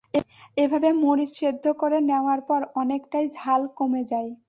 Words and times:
এভাবে 0.57 0.89
মরিচ 1.03 1.31
সেদ্ধ 1.39 1.65
করে 1.81 1.97
নেওয়ার 2.01 2.39
পর 2.41 2.59
অনেকটাই 2.75 3.25
ঝাল 3.37 3.61
কমে 3.77 4.03
যায়। 4.11 4.31